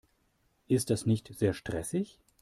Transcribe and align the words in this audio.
Ist 0.67 0.89
das 0.89 1.05
nicht 1.05 1.27
sehr 1.27 1.53
stressig? 1.53 2.17